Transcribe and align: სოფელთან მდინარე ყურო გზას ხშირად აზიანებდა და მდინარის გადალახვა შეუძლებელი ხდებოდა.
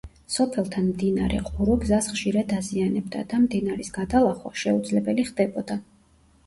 სოფელთან 0.35 0.85
მდინარე 0.87 1.41
ყურო 1.49 1.75
გზას 1.83 2.07
ხშირად 2.15 2.57
აზიანებდა 2.63 3.23
და 3.35 3.43
მდინარის 3.45 3.95
გადალახვა 4.01 4.55
შეუძლებელი 4.65 5.29
ხდებოდა. 5.33 5.81